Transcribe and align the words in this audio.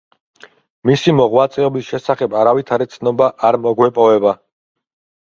მისი 0.89 1.13
მოღვაწეობის 1.17 1.91
შესახებ 1.95 2.35
არავითარი 2.41 2.91
ცნობა 2.97 3.31
არ 3.51 3.63
მოგვეპოვება. 3.71 4.39